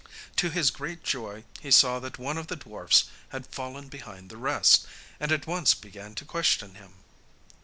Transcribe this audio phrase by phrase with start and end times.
[0.37, 4.37] To his great joy he saw that one of the dwarfs had fallen behind the
[4.37, 4.87] rest,
[5.19, 6.95] and at once began to question him.